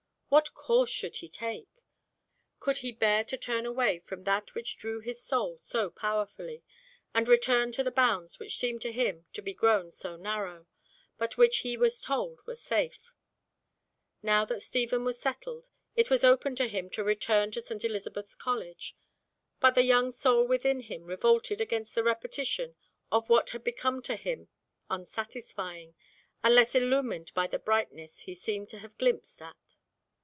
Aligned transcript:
What 0.33 0.53
course 0.53 0.89
should 0.89 1.17
he 1.17 1.27
take? 1.27 1.67
Could 2.61 2.77
he 2.77 2.93
bear 2.93 3.25
to 3.25 3.35
turn 3.35 3.65
away 3.65 3.99
from 3.99 4.21
that 4.21 4.55
which 4.55 4.77
drew 4.77 5.01
his 5.01 5.21
soul 5.21 5.59
so 5.59 5.89
powerfully, 5.89 6.63
and 7.13 7.27
return 7.27 7.73
to 7.73 7.83
the 7.83 7.91
bounds 7.91 8.39
which 8.39 8.55
seem 8.57 8.79
to 8.79 8.93
him 8.93 9.25
to 9.33 9.41
be 9.41 9.53
grown 9.53 9.91
so 9.91 10.15
narrow, 10.15 10.67
but 11.17 11.35
which 11.35 11.57
he 11.59 11.75
was 11.75 11.99
told 11.99 12.39
were 12.47 12.55
safe? 12.55 13.13
Now 14.23 14.45
that 14.45 14.61
Stephen 14.61 15.03
was 15.03 15.19
settled, 15.19 15.69
it 15.97 16.09
was 16.09 16.23
open 16.23 16.55
to 16.55 16.69
him 16.69 16.89
to 16.91 17.03
return 17.03 17.51
to 17.51 17.59
St. 17.59 17.83
Elizabeth's 17.83 18.33
College, 18.33 18.95
but 19.59 19.75
the 19.75 19.83
young 19.83 20.11
soul 20.11 20.47
within 20.47 20.79
him 20.79 21.03
revolted 21.03 21.59
against 21.59 21.93
the 21.93 22.05
repetition 22.05 22.77
of 23.11 23.27
what 23.27 23.49
had 23.49 23.65
become 23.65 24.01
to 24.03 24.15
him 24.15 24.47
unsatisfying, 24.89 25.93
unless 26.41 26.73
illumined 26.73 27.33
by 27.33 27.47
the 27.47 27.59
brightness 27.59 28.21
he 28.21 28.33
seemed 28.33 28.69
to 28.69 28.77
have 28.79 28.97
glimpsed 28.97 29.41
at. 29.41 29.57